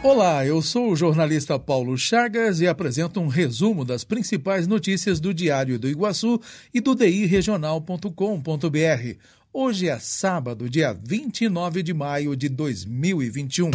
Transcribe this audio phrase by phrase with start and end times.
[0.00, 5.34] Olá, eu sou o jornalista Paulo Chagas e apresento um resumo das principais notícias do
[5.34, 6.40] Diário do Iguaçu
[6.72, 9.18] e do DIRegional.com.br.
[9.52, 13.72] Hoje é sábado, dia 29 de maio de 2021.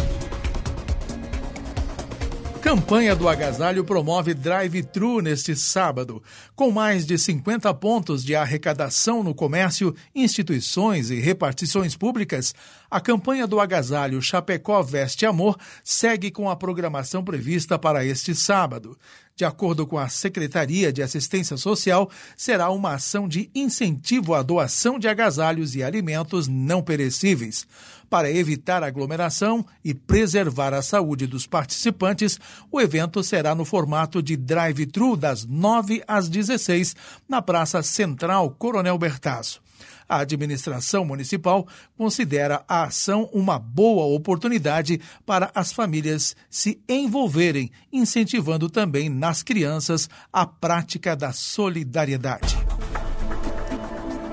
[2.64, 6.22] Campanha do Agasalho promove drive-thru neste sábado.
[6.56, 12.54] Com mais de 50 pontos de arrecadação no comércio, instituições e repartições públicas,
[12.94, 18.96] a campanha do Agasalho Chapecó Veste Amor segue com a programação prevista para este sábado.
[19.34, 24.96] De acordo com a Secretaria de Assistência Social, será uma ação de incentivo à doação
[24.96, 27.66] de agasalhos e alimentos não perecíveis.
[28.08, 32.38] Para evitar aglomeração e preservar a saúde dos participantes,
[32.70, 36.94] o evento será no formato de drive-thru das 9 às 16
[37.28, 39.63] na Praça Central Coronel Bertazzo.
[40.08, 48.68] A administração municipal considera a ação uma boa oportunidade para as famílias se envolverem, incentivando
[48.68, 52.53] também nas crianças a prática da solidariedade.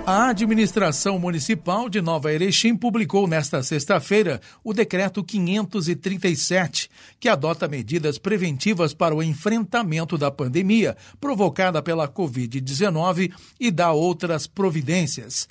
[0.05, 8.17] A administração municipal de Nova Erechim publicou nesta sexta-feira o decreto 537, que adota medidas
[8.17, 15.47] preventivas para o enfrentamento da pandemia provocada pela Covid-19 e dá outras providências.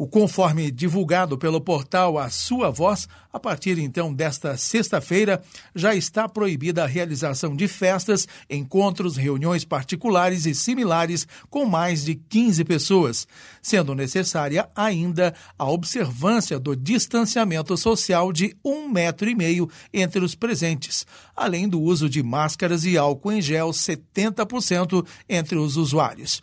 [0.00, 5.42] O conforme divulgado pelo portal A Sua Voz, a partir então desta sexta-feira,
[5.74, 12.14] já está proibida a realização de festas, encontros, reuniões particulares e similares com mais de
[12.14, 13.28] 15 pessoas,
[13.60, 20.34] sendo necessária ainda a observância do distanciamento social de um metro e meio entre os
[20.34, 21.06] presentes,
[21.36, 26.40] além do uso de máscaras e álcool em gel 70% entre os usuários.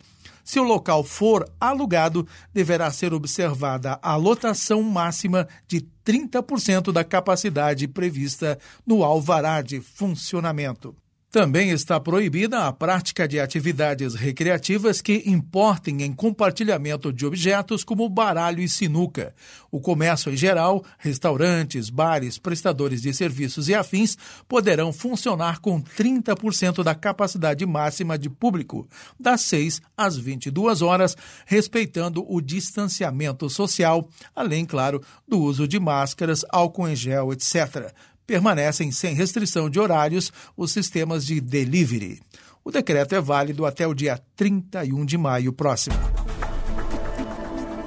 [0.48, 7.86] Se o local for alugado, deverá ser observada a lotação máxima de 30% da capacidade
[7.86, 10.96] prevista no alvará de funcionamento.
[11.30, 18.08] Também está proibida a prática de atividades recreativas que importem em compartilhamento de objetos como
[18.08, 19.34] baralho e sinuca.
[19.70, 24.16] O comércio em geral, restaurantes, bares, prestadores de serviços e afins
[24.48, 28.88] poderão funcionar com 30% da capacidade máxima de público,
[29.20, 31.14] das 6 às 22 horas,
[31.44, 37.92] respeitando o distanciamento social, além, claro, do uso de máscaras, álcool em gel, etc
[38.28, 42.20] permanecem sem restrição de horários os sistemas de delivery.
[42.62, 45.96] O decreto é válido até o dia 31 de maio próximo.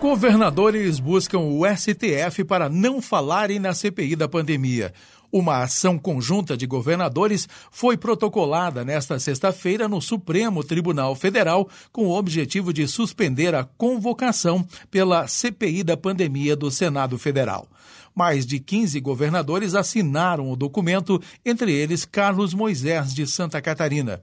[0.02, 4.92] Governadores buscam o STF para não falarem na CPI da pandemia.
[5.32, 12.18] Uma ação conjunta de governadores foi protocolada nesta sexta-feira no Supremo Tribunal Federal com o
[12.18, 17.68] objetivo de suspender a convocação pela CPI da pandemia do Senado Federal.
[18.16, 24.22] Mais de 15 governadores assinaram o documento, entre eles Carlos Moisés de Santa Catarina.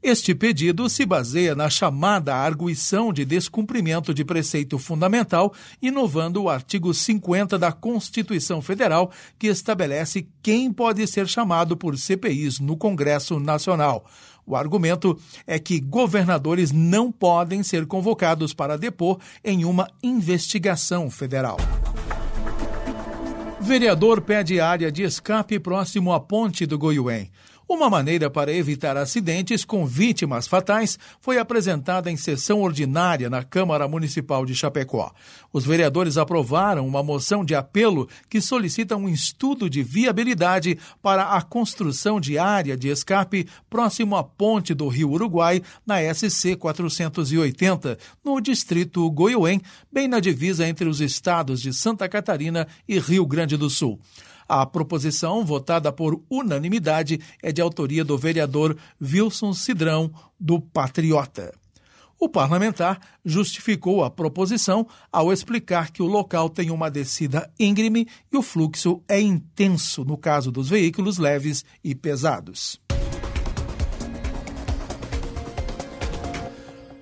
[0.00, 6.94] Este pedido se baseia na chamada arguição de descumprimento de preceito fundamental, inovando o artigo
[6.94, 14.04] 50 da Constituição Federal, que estabelece quem pode ser chamado por CPIs no Congresso Nacional.
[14.46, 21.58] O argumento é que governadores não podem ser convocados para depor em uma investigação federal.
[23.68, 27.30] Vereador pede área de escape próximo à ponte do Goiuém.
[27.68, 33.86] Uma maneira para evitar acidentes com vítimas fatais foi apresentada em sessão ordinária na Câmara
[33.86, 35.12] Municipal de Chapecó.
[35.52, 41.42] Os vereadores aprovaram uma moção de apelo que solicita um estudo de viabilidade para a
[41.42, 48.40] construção de área de escape próximo à ponte do Rio Uruguai, na SC 480, no
[48.40, 49.60] distrito Goiuém,
[49.92, 54.00] bem na divisa entre os estados de Santa Catarina e Rio Grande do Sul.
[54.48, 60.10] A proposição, votada por unanimidade, é de autoria do vereador Wilson Cidrão,
[60.40, 61.52] do Patriota.
[62.18, 68.36] O parlamentar justificou a proposição ao explicar que o local tem uma descida íngreme e
[68.36, 72.80] o fluxo é intenso no caso dos veículos leves e pesados.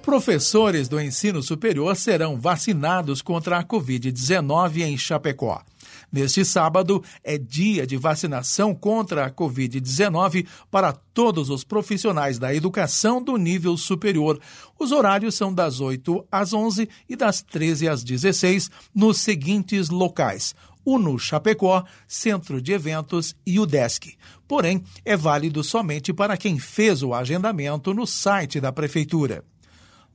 [0.02, 5.64] Professores do ensino superior serão vacinados contra a Covid-19 em Chapecó.
[6.10, 13.22] Neste sábado é dia de vacinação contra a Covid-19 para todos os profissionais da educação
[13.22, 14.40] do nível superior.
[14.78, 20.54] Os horários são das 8 às 11 e das 13 às 16 nos seguintes locais:
[20.84, 24.16] Uno Chapecó, Centro de Eventos e o Desk.
[24.46, 29.44] Porém, é válido somente para quem fez o agendamento no site da Prefeitura.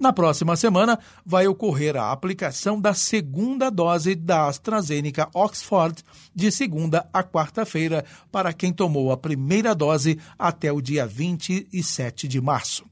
[0.02, 6.04] Na próxima semana, vai ocorrer a aplicação da segunda dose da AstraZeneca Oxford,
[6.34, 12.42] de segunda a quarta-feira, para quem tomou a primeira dose até o dia 27 de
[12.42, 12.84] março.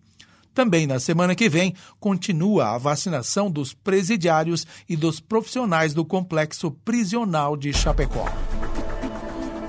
[0.53, 6.69] Também na semana que vem, continua a vacinação dos presidiários e dos profissionais do complexo
[6.69, 8.27] prisional de Chapecó.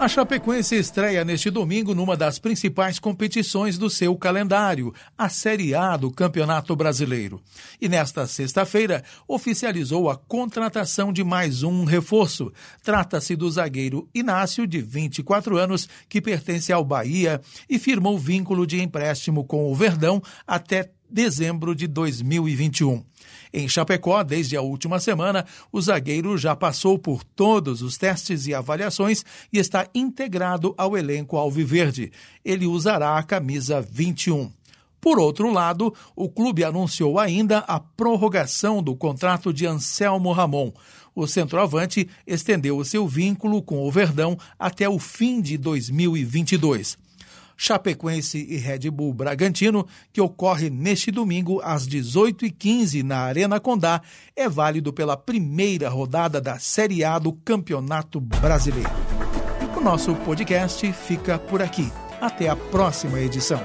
[0.00, 5.94] A Chapecoense estreia neste domingo numa das principais competições do seu calendário, a Série A
[5.94, 7.38] do Campeonato Brasileiro.
[7.78, 12.50] E nesta sexta-feira oficializou a contratação de mais um reforço.
[12.82, 17.38] Trata-se do zagueiro Inácio, de 24 anos, que pertence ao Bahia
[17.68, 23.04] e firmou vínculo de empréstimo com o Verdão até dezembro de 2021.
[23.52, 28.54] Em Chapecó, desde a última semana, o zagueiro já passou por todos os testes e
[28.54, 32.12] avaliações e está integrado ao elenco alviverde.
[32.44, 34.50] Ele usará a camisa 21.
[35.00, 40.72] Por outro lado, o clube anunciou ainda a prorrogação do contrato de Anselmo Ramon.
[41.14, 46.98] O centroavante estendeu o seu vínculo com o Verdão até o fim de 2022.
[47.62, 54.00] Chapecoense e Red Bull Bragantino, que ocorre neste domingo às 18h15 na Arena Condá,
[54.34, 58.88] é válido pela primeira rodada da Série A do Campeonato Brasileiro.
[59.76, 61.92] O nosso podcast fica por aqui.
[62.18, 63.60] Até a próxima edição.